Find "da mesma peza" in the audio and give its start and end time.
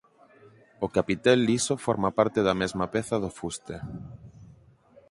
2.47-3.15